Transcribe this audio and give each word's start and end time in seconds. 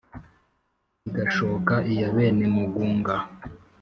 igashoka 1.09 1.73
iy 1.91 1.99
abenemugunga 2.09 3.15